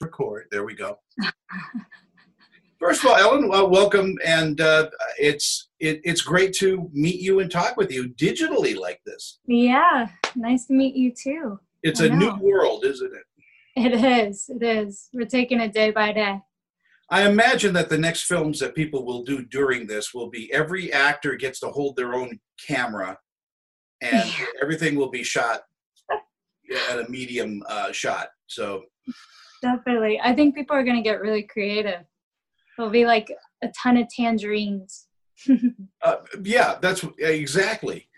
[0.00, 0.46] record.
[0.50, 0.98] There we go.
[2.78, 7.40] First of all, Ellen, well, welcome, and uh, it's it, it's great to meet you
[7.40, 9.40] and talk with you digitally like this.
[9.46, 11.58] Yeah, nice to meet you too.
[11.82, 13.24] It's I a new world, isn't it?
[13.76, 13.94] It
[14.28, 14.48] is.
[14.48, 15.08] It is.
[15.12, 16.40] We're taking it day by day.
[17.10, 20.92] I imagine that the next films that people will do during this will be every
[20.92, 23.18] actor gets to hold their own camera,
[24.00, 24.30] and
[24.62, 25.62] everything will be shot
[26.90, 28.28] at a medium uh, shot.
[28.46, 28.82] So
[29.62, 30.20] Definitely.
[30.22, 32.00] I think people are going to get really creative.
[32.76, 35.06] There'll be like a ton of tangerines.
[36.02, 38.08] Uh, yeah, that's exactly.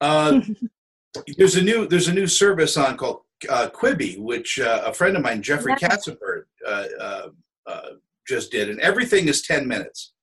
[0.00, 0.40] Uh,
[1.36, 5.16] there's a new there's a new service on called uh, Quibi, which uh, a friend
[5.16, 5.88] of mine, Jeffrey Yeah.
[5.88, 7.28] Katzenberg, uh, uh,
[7.66, 7.88] uh,
[8.26, 10.14] just did, and everything is ten minutes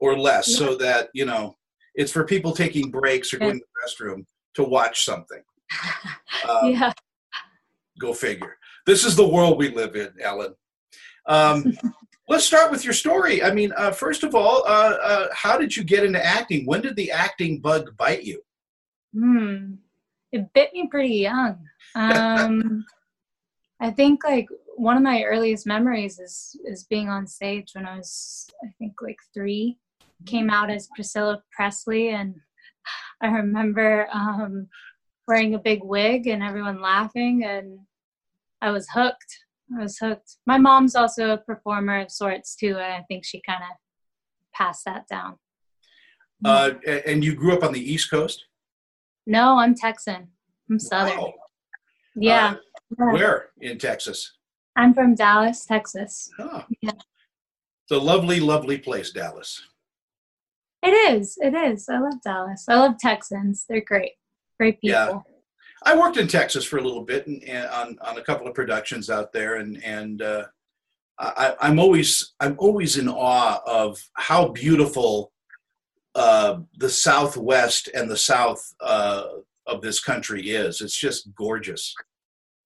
[0.00, 1.56] or less, so that you know
[1.94, 3.46] it's for people taking breaks or Yeah.
[3.46, 5.42] going to the restroom to watch something.
[6.64, 6.92] Yeah.
[8.00, 8.56] Go figure.
[8.86, 10.54] This is the world we live in, Ellen.
[11.26, 11.76] Um,
[12.28, 13.42] let's start with your story.
[13.42, 16.64] I mean, uh, first of all, uh, uh, how did you get into acting?
[16.66, 18.42] When did the acting bug bite you?
[19.12, 19.74] Hmm.
[20.32, 21.58] It bit me pretty young.
[21.94, 22.84] Um,
[23.80, 27.96] I think like one of my earliest memories is is being on stage when I
[27.96, 29.78] was I think like three.
[30.26, 32.34] Came out as Priscilla Presley, and
[33.22, 34.68] I remember um,
[35.26, 37.80] wearing a big wig and everyone laughing, and
[38.62, 39.38] I was hooked.
[39.76, 40.36] I was hooked.
[40.46, 43.76] My mom's also a performer of sorts too, and I think she kind of
[44.54, 45.36] passed that down.
[46.44, 46.70] Uh,
[47.06, 48.46] and you grew up on the East Coast?
[49.26, 50.28] No, I'm Texan.
[50.70, 51.18] I'm Southern.
[51.18, 51.34] Wow.
[52.16, 52.54] Yeah.
[53.00, 54.32] Uh, where in Texas?
[54.76, 56.30] I'm from Dallas, Texas.
[56.38, 56.64] Oh.
[56.80, 56.90] Yeah.
[56.92, 59.62] It's a lovely, lovely place, Dallas.
[60.82, 61.36] It is.
[61.40, 61.88] It is.
[61.88, 62.64] I love Dallas.
[62.68, 63.66] I love Texans.
[63.68, 64.12] They're great.
[64.58, 64.98] Great people.
[64.98, 65.18] Yeah.
[65.82, 68.54] I worked in Texas for a little bit and, and on, on a couple of
[68.54, 70.44] productions out there, and and uh,
[71.18, 75.32] I, I'm always I'm always in awe of how beautiful
[76.14, 79.24] uh, the Southwest and the South uh,
[79.66, 80.80] of this country is.
[80.80, 81.94] It's just gorgeous.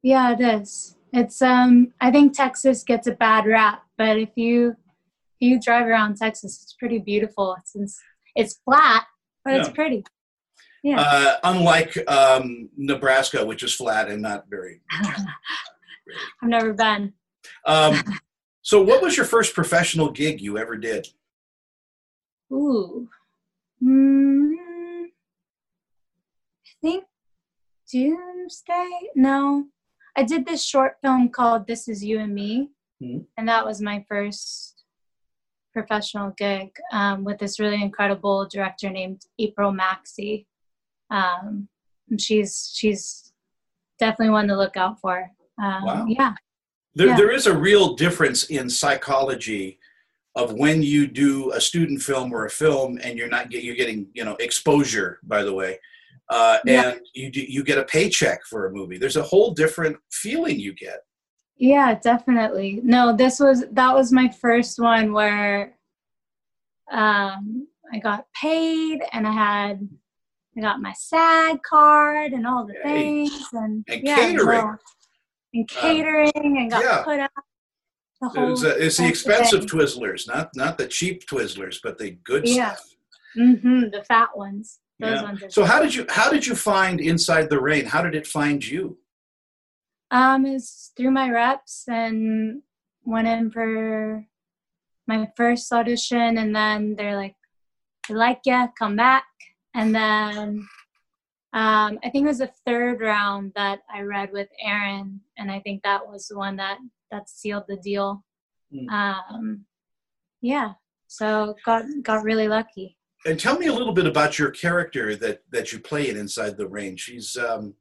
[0.03, 0.97] Yeah, it is.
[1.13, 4.77] It's um I think Texas gets a bad rap, but if you
[5.41, 7.57] if you drive around Texas, it's pretty beautiful.
[7.61, 8.01] It's it's,
[8.35, 9.05] it's flat,
[9.45, 10.05] but it's pretty.
[10.85, 11.01] Yeah.
[11.01, 14.83] Uh, unlike um, Nebraska, which is flat and not very.
[14.93, 17.15] I've never been.
[17.65, 18.03] Um,
[18.63, 21.09] so, what was your first professional gig you ever did?
[22.53, 23.09] Ooh.
[23.83, 24.53] Mm,
[26.67, 27.05] I think
[27.91, 28.91] Doomsday?
[29.17, 29.65] No.
[30.17, 32.69] I did this short film called This Is You and Me,
[33.03, 33.25] Mhm.
[33.39, 34.85] and that was my first
[35.73, 40.47] professional gig um, with this really incredible director named April Maxey.
[41.11, 41.69] Um,
[42.19, 43.33] she's she's
[43.99, 45.31] definitely one to look out for.
[45.63, 46.07] Um, Wow.
[46.09, 46.35] Yeah.
[46.97, 47.17] There, Yeah.
[47.17, 49.79] there is a real difference in psychology
[50.37, 53.77] of when you do a student film or a film and you're not get you're
[53.77, 55.79] getting you know exposure by the way
[56.31, 56.91] uh, Yeah.
[56.91, 60.73] and you you get a paycheck for a movie there's a whole different feeling you
[60.75, 61.01] get
[61.57, 62.81] Yeah, definitely.
[62.83, 65.77] No, this was that was my first one where
[66.91, 69.89] um I got paid and I had
[70.57, 74.59] I got my SAG card and all the things and, And yeah, catering.
[74.59, 74.77] no,
[75.55, 77.03] and catering and got yeah.
[77.05, 77.31] put out
[78.21, 79.69] the whole it's, uh, it's the expensive thing.
[79.69, 82.75] twizzlers not not the cheap twizzlers but the good Yeah.
[82.75, 82.91] stuff
[83.37, 84.79] Mhm, the fat ones.
[85.01, 85.23] Those Yeah.
[85.25, 88.15] ones are so how did you how did you find inside the rain how did
[88.15, 88.99] it find you
[90.13, 92.63] Um, it's through my reps and
[93.05, 94.25] went in for
[95.09, 97.35] my first audition, and then they're like,
[98.09, 99.25] "We like ya, come back."
[99.75, 100.69] And then
[101.53, 105.61] um, I think it was the third round that I read with Aaron, and I
[105.61, 106.79] think that was the one that
[107.11, 108.25] that sealed the deal.
[108.73, 108.91] Mm.
[108.91, 109.65] Um,
[110.41, 110.73] yeah,
[111.07, 112.97] so got got really lucky.
[113.27, 116.57] and tell me a little bit about your character that that you play in inside
[116.57, 117.75] the rain she's um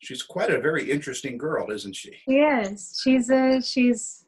[0.00, 3.00] she's quite a very interesting girl isn't she She is.
[3.02, 4.26] She's a she's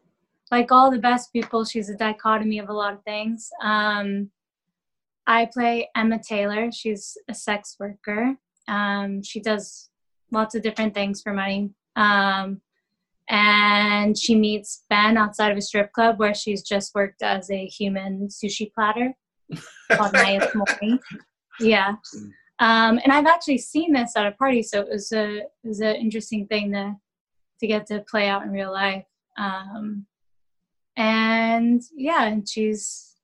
[0.51, 1.65] like all the best people.
[1.65, 3.51] She's a dichotomy of a lot of things.
[3.63, 4.31] Um,
[5.31, 6.73] I play Emma Taylor.
[6.73, 8.35] She's a sex worker.
[8.67, 9.89] Um, she does
[10.33, 11.71] lots of different things for money.
[11.95, 12.61] Um,
[13.29, 17.65] and she meets Ben outside of a strip club where she's just worked as a
[17.67, 19.15] human sushi platter
[19.93, 20.99] called nyotaimori.
[21.61, 21.95] Yeah.
[22.59, 25.81] Um, and I've actually seen this at a party, so it was a it was
[25.81, 26.97] an interesting thing to
[27.61, 29.05] to get to play out in real life.
[29.39, 30.07] Um,
[30.97, 33.15] and yeah, and she's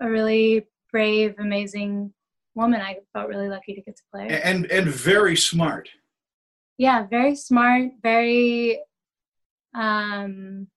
[0.00, 2.12] a really brave, amazing
[2.54, 2.80] woman.
[2.80, 4.28] I felt really lucky to get to play.
[4.50, 5.86] and and very smart
[6.78, 8.80] Yeah, very smart, very
[9.74, 10.68] um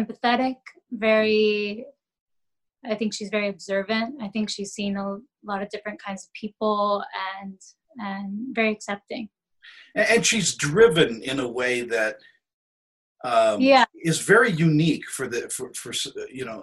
[0.00, 0.56] empathetic,
[0.90, 1.86] very
[2.92, 4.10] I think she's very observant.
[4.26, 5.18] I think she's seen a
[5.50, 7.04] lot of different kinds of people
[7.36, 7.58] and
[8.08, 8.28] and
[8.58, 9.28] very accepting.
[9.94, 12.16] And she's driven in a way that
[13.24, 13.86] um, yeah.
[14.04, 15.92] Is very unique for the for, for
[16.30, 16.62] you know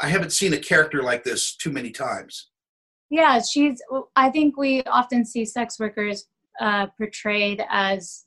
[0.00, 2.50] I haven't seen a character like this too many times.
[3.10, 3.82] Yeah, she's.
[4.14, 6.26] I think we often see sex workers
[6.60, 8.24] uh, portrayed as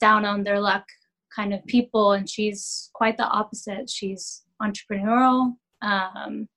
[0.00, 0.84] down on their luck
[1.34, 3.88] kind of people, and she's quite the opposite.
[3.88, 5.54] She's entrepreneurial.
[5.80, 6.48] Um,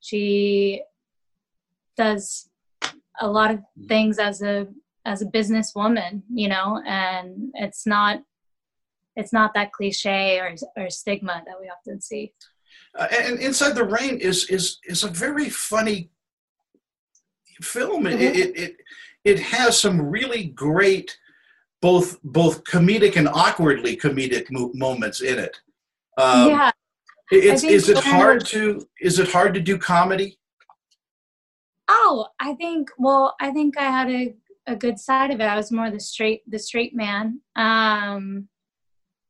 [0.00, 0.82] she
[1.96, 2.48] does
[3.20, 3.88] a lot of mm.
[3.88, 4.68] things as a
[5.04, 8.20] as a businesswoman, you know, and it's not
[9.16, 12.32] it's not that cliche or or stigma that we often see.
[12.98, 16.10] Uh, and Inside the Rain is is is a very funny
[17.62, 18.04] film.
[18.04, 18.20] Mm-hmm.
[18.20, 18.76] It, it, it
[19.24, 21.18] it has some really great
[21.82, 25.56] both both comedic and awkwardly comedic mo- moments in it.
[26.18, 26.70] Um, yeah.
[27.30, 30.38] It's, is it hard to is it hard to do comedy?
[31.88, 34.34] Oh, I think well, I think I had a,
[34.66, 35.44] a good side of it.
[35.44, 37.40] I was more the straight the straight man.
[37.56, 38.48] Um,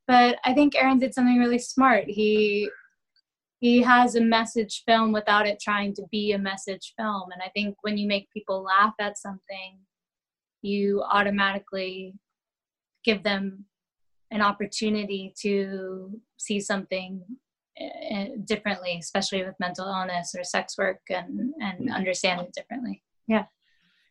[0.06, 2.04] but I think Aaron did something really smart.
[2.06, 2.70] He
[3.58, 7.30] he has a message film without it trying to be a message film.
[7.32, 9.78] And I think when you make people laugh at something,
[10.60, 12.14] you automatically
[13.02, 13.64] give them
[14.30, 17.22] an opportunity to see something
[17.78, 21.92] eh, differently, especially with mental illness or sex work, and and mm-hmm.
[21.92, 23.02] understand it differently.
[23.26, 23.44] Yeah.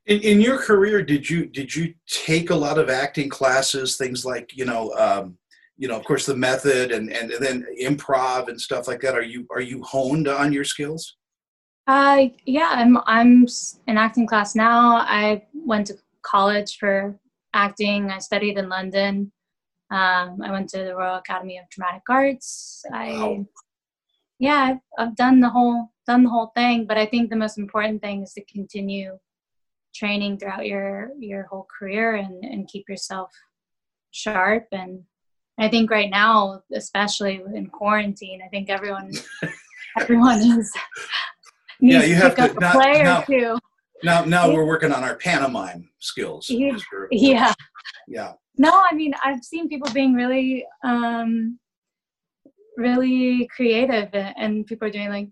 [0.08, 3.98] In, in your career, did you did you take a lot of acting classes?
[3.98, 5.38] Things like you know, um,
[5.78, 9.16] you know, of course, the method and, and and then improv and stuff like that.
[9.16, 11.18] Are you are you honed on your skills?
[11.88, 13.46] Uh, yeah, I'm I'm
[13.88, 14.98] in acting class now.
[14.98, 17.20] I went to college for
[17.54, 18.10] acting.
[18.10, 19.32] I studied in London.
[19.92, 22.84] Um, I went to the Royal Academy of Dramatic Arts.
[22.92, 23.46] I, wow.
[24.40, 26.88] yeah, I've, I've done the whole done the whole thing.
[26.88, 29.18] But I think the most important thing is to continue
[29.94, 33.32] training throughout your your whole career and and keep yourself
[34.12, 34.68] sharp.
[34.72, 35.04] And
[35.58, 39.12] I think right now, especially in quarantine, I think everyone
[40.00, 40.74] everyone is
[41.80, 43.58] yeah, you have to, not, play now, or two.
[44.04, 46.50] Now, now we're working on our pantomime skills.
[46.50, 46.78] Yeah.
[47.12, 47.54] yeah.
[48.08, 48.34] Yeah.
[48.58, 51.60] No, I mean, I've seen people being really, um,
[52.78, 55.30] really creative, and people are doing like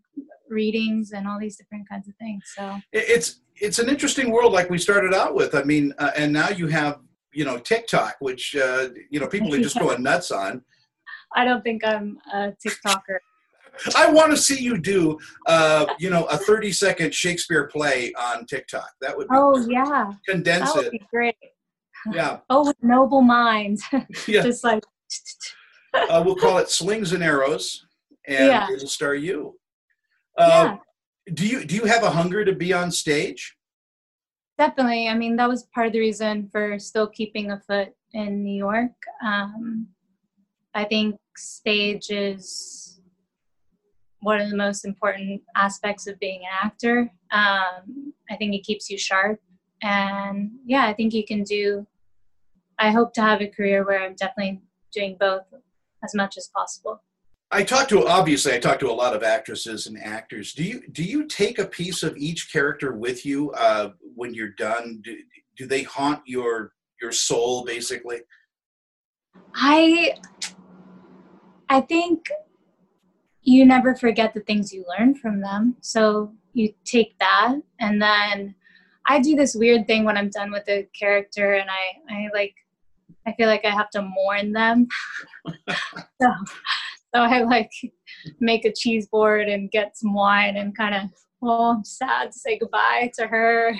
[0.49, 2.43] readings and all these different kinds of things.
[2.55, 5.55] So it's it's an interesting world, like we started out with.
[5.55, 6.99] I mean, uh, and now you have
[7.33, 10.63] you know TikTok, which uh, you know people are just going nuts on.
[11.35, 13.18] I don't think I'm a TikToker.
[13.95, 18.45] I want to see you do, uh, you know, a 30 second Shakespeare play on
[18.45, 18.89] TikTok.
[19.01, 19.71] That would be oh great.
[19.71, 20.91] yeah, condense that would it.
[20.91, 21.35] Be great.
[22.12, 22.39] Yeah.
[22.50, 23.83] Oh, with noble minds.
[24.27, 24.44] yeah.
[24.44, 24.83] Just like.
[25.94, 27.85] uh, we'll call it slings and arrows,
[28.27, 28.68] and yeah.
[28.71, 29.57] it'll star you.
[30.38, 30.75] Uh,
[31.27, 31.33] yeah.
[31.33, 33.56] Do you do you have a hunger to be on stage?
[34.57, 35.07] Definitely.
[35.07, 38.55] I mean, that was part of the reason for still keeping a foot in New
[38.55, 38.91] York.
[39.23, 39.88] Um,
[40.75, 43.01] I think stage is
[44.21, 47.11] one of the most important aspects of being an actor.
[47.31, 49.39] Um, I think it keeps you sharp.
[49.81, 51.85] And yeah, I think you can do,
[52.79, 54.61] I hope to have a career where I'm definitely
[54.94, 55.44] doing both
[56.03, 57.01] as much as possible.
[57.53, 60.54] I talk to obviously I talk to a lot of actresses and actors.
[60.54, 64.54] Do you do you take a piece of each character with you uh, when you're
[64.57, 65.01] done?
[65.04, 65.16] Do,
[65.57, 68.21] do they haunt your your soul basically?
[69.54, 70.16] I
[71.69, 72.28] I think
[73.44, 75.75] you never forget the things you learn from them.
[75.81, 78.56] So you take that and then
[79.06, 82.56] I do this weird thing when I'm done with a character and I, I like
[83.28, 84.87] I feel like I have to mourn them.
[86.21, 86.30] so,
[87.13, 87.71] so I like
[88.39, 91.09] make a cheese board and get some wine and kind of
[91.41, 93.75] well, I'm sad to say goodbye to her.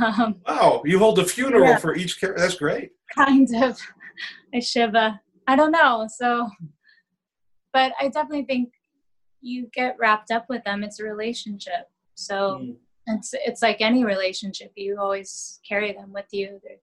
[0.00, 2.40] Um, wow, you hold a funeral yeah, for each character.
[2.40, 2.92] That's great.
[3.14, 3.78] Kind of
[4.54, 5.20] a shiva.
[5.46, 6.08] I don't know.
[6.08, 6.48] So
[7.72, 8.72] but I definitely think
[9.40, 10.84] you get wrapped up with them.
[10.84, 11.90] It's a relationship.
[12.14, 12.76] So mm.
[13.06, 14.72] it's it's like any relationship.
[14.76, 16.60] You always carry them with you.
[16.62, 16.76] They're,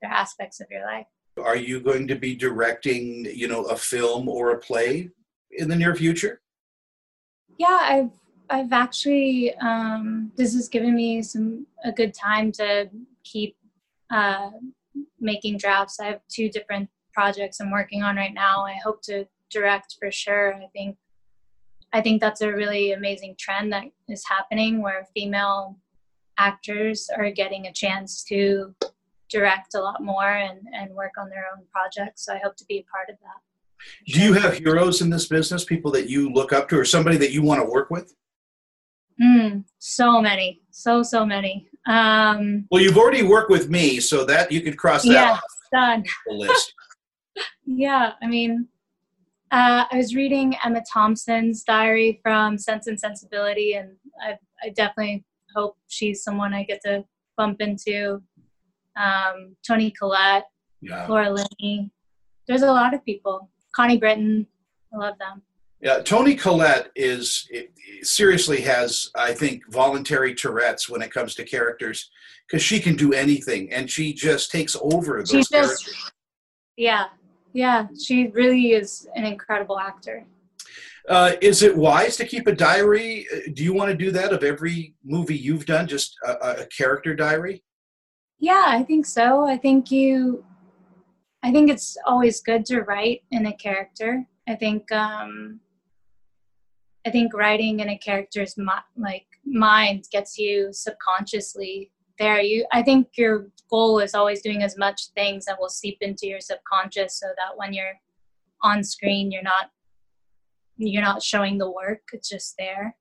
[0.00, 1.06] they're aspects of your life.
[1.42, 5.10] Are you going to be directing, you know, a film or a play
[5.50, 6.40] in the near future?
[7.58, 8.10] Yeah, I've
[8.48, 12.88] I've actually um, this has given me some a good time to
[13.24, 13.56] keep
[14.10, 14.50] uh,
[15.20, 16.00] making drafts.
[16.00, 18.64] I have two different projects I'm working on right now.
[18.64, 20.54] I hope to direct for sure.
[20.54, 20.96] I think
[21.92, 25.78] I think that's a really amazing trend that is happening where female
[26.38, 28.74] actors are getting a chance to
[29.30, 32.24] direct a lot more and, and work on their own projects.
[32.24, 34.12] So I hope to be a part of that.
[34.12, 35.64] Do you have heroes in this business?
[35.64, 38.14] People that you look up to, or somebody that you want to work with?
[39.22, 41.68] Mm, so many, so so many.
[41.86, 45.40] Um, well, you've already worked with me, so that you could cross that yeah, off
[45.72, 46.04] done.
[46.26, 46.74] the list.
[47.66, 48.68] yeah, I mean,
[49.52, 55.24] uh, I was reading Emma Thompson's diary from Sense and Sensibility, and I, I definitely
[55.54, 57.04] hope she's someone I get to
[57.36, 58.22] bump into.
[58.96, 60.46] Um, Toni Collette,
[60.80, 61.06] yeah.
[61.06, 61.90] Laura Linney.
[62.48, 63.50] There's a lot of people.
[63.74, 64.46] Connie Britton,
[64.92, 65.42] I love them.
[65.80, 67.48] Yeah, Toni Collette is
[68.02, 72.10] seriously has I think voluntary Tourette's when it comes to characters
[72.46, 76.12] because she can do anything and she just takes over those she just, characters.
[76.76, 77.06] Yeah,
[77.52, 80.24] yeah, she really is an incredible actor.
[81.08, 83.26] Uh, is it wise to keep a diary?
[83.54, 87.14] Do you want to do that of every movie you've done, just a, a character
[87.14, 87.62] diary?
[88.38, 89.46] Yeah, I think so.
[89.46, 90.44] I think you,
[91.42, 94.26] I think it's always good to write in a character.
[94.48, 95.60] I think um,
[97.06, 102.40] I think writing in a character's mi- like mind gets you subconsciously there.
[102.40, 106.26] You, I think your goal is always doing as much things that will seep into
[106.26, 107.98] your subconscious, so that when you're
[108.62, 109.70] on screen, you're not
[110.76, 112.96] you're not showing the work; it's just there.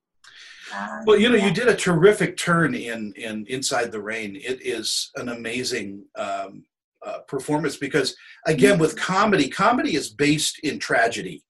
[0.73, 4.35] Um, well, you know, you did a terrific turn in in Inside the Rain.
[4.35, 6.63] It is an amazing um,
[7.05, 11.43] uh, performance because, again, with comedy, comedy is based in tragedy.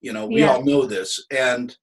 [0.00, 0.52] You know, we yeah.
[0.52, 1.76] all know this, and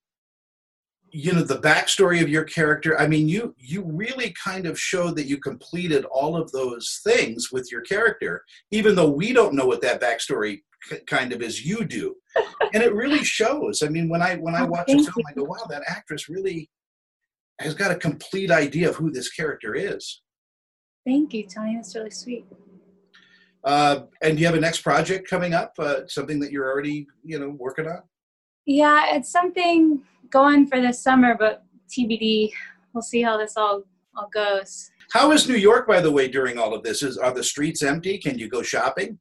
[1.14, 5.16] you know the backstory of your character i mean you you really kind of showed
[5.16, 9.66] that you completed all of those things with your character even though we don't know
[9.66, 10.62] what that backstory
[11.08, 12.16] kind of as you do
[12.74, 15.34] and it really shows i mean when i when i oh, watch a film i
[15.34, 16.70] go wow that actress really
[17.60, 20.22] has got a complete idea of who this character is
[21.06, 22.46] thank you tony that's really sweet
[23.64, 27.06] uh, and do you have a next project coming up uh, something that you're already
[27.24, 28.02] you know working on
[28.66, 32.52] yeah it's something going for this summer, but TBD.
[32.94, 33.84] We'll see how this all
[34.16, 34.90] all goes.
[35.14, 37.04] How is New York, by the way, during all of this?
[37.04, 38.18] Is are the streets empty?
[38.18, 39.20] Can you go shopping?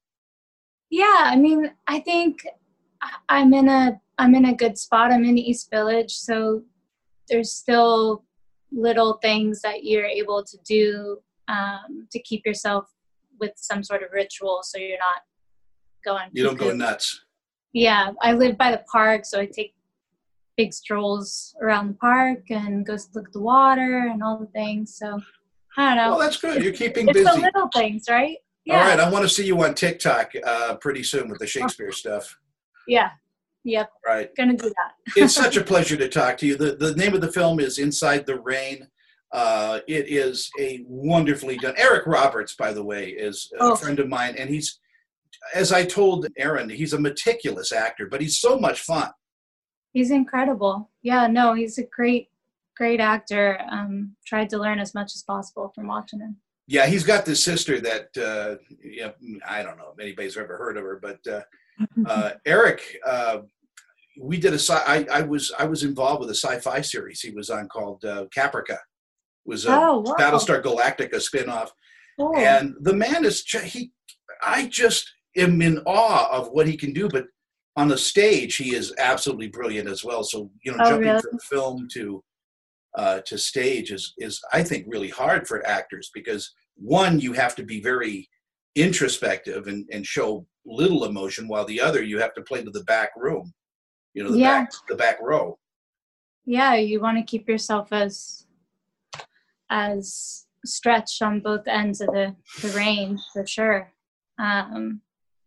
[0.90, 2.46] Yeah, I mean, I think
[3.28, 5.12] I'm in a I'm in a good spot.
[5.12, 6.62] I'm in East Village, so
[7.28, 8.24] there's still
[8.72, 11.18] little things that you're able to do
[11.48, 12.86] um, to keep yourself
[13.40, 15.22] with some sort of ritual, so you're not
[16.04, 16.28] going.
[16.32, 17.24] You don't go nuts.
[17.72, 19.74] Yeah, I live by the park, so I take
[20.56, 24.96] big strolls around the park and to look at the water and all the things.
[24.96, 25.20] So
[25.78, 26.10] I don't know.
[26.10, 26.62] Well, that's good.
[26.62, 27.28] You're keeping it's busy.
[27.28, 28.36] It's the little things, right?
[28.70, 28.78] Yeah.
[28.78, 29.00] All right.
[29.00, 32.38] I want to see you on TikTok uh, pretty soon with the Shakespeare stuff.
[32.86, 33.10] Yeah.
[33.64, 33.90] Yep.
[34.06, 34.34] Right.
[34.36, 34.92] Gonna do that.
[35.16, 36.56] it's such a pleasure to talk to you.
[36.56, 38.88] The the name of the film is Inside the Rain.
[39.32, 41.74] Uh, it is a wonderfully done.
[41.76, 43.76] Eric Roberts, by the way, is a oh.
[43.76, 44.80] friend of mine, and he's,
[45.54, 49.10] as I told Aaron, he's a meticulous actor, but he's so much fun
[49.92, 50.90] he's incredible.
[51.02, 52.28] Yeah, no, he's a great,
[52.76, 53.58] great actor.
[53.70, 56.36] Um, tried to learn as much as possible from watching him.
[56.70, 59.10] Yeah, he's got this sister that uh, yeah,
[59.44, 61.42] I don't know if anybody's ever heard of her, but uh,
[62.06, 63.38] uh, Eric, uh,
[64.20, 64.74] we did a sci.
[64.86, 68.26] I, I was I was involved with a sci-fi series he was on called uh,
[68.32, 68.74] Caprica.
[68.74, 70.14] It was a oh, wow.
[70.16, 71.70] Battlestar Galactica spinoff,
[72.16, 72.36] cool.
[72.36, 73.90] and the man is he.
[74.40, 77.24] I just am in awe of what he can do, but
[77.76, 81.20] on the stage he is absolutely brilliant as well so you know oh, jumping really?
[81.22, 82.22] from film to
[82.98, 87.54] uh, to stage is is i think really hard for actors because one you have
[87.56, 88.28] to be very
[88.74, 92.84] introspective and, and show little emotion while the other you have to play to the
[92.84, 93.52] back room
[94.14, 94.60] you know the yeah.
[94.60, 95.58] back the back row.
[96.44, 98.46] Yeah you want to keep yourself as
[99.70, 103.92] as stretched on both ends of the the range for sure.
[104.38, 105.02] Um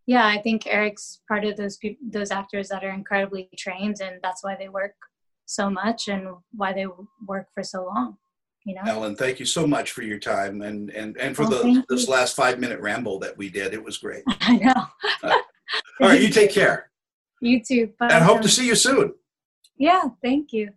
[0.05, 4.19] yeah i think eric's part of those people those actors that are incredibly trained and
[4.21, 4.95] that's why they work
[5.45, 6.85] so much and why they
[7.25, 8.17] work for so long
[8.65, 8.81] you know?
[8.85, 12.07] Ellen thank you so much for your time and and and for well, the this
[12.07, 13.73] last five minute ramble that we did.
[13.73, 14.23] It was great.
[14.41, 14.85] I know.
[15.23, 15.39] Uh,
[16.01, 16.89] all right you take care.
[17.41, 17.91] You too.
[17.99, 18.07] Bye.
[18.07, 19.13] and hope to see you soon.
[19.77, 20.69] Yeah thank you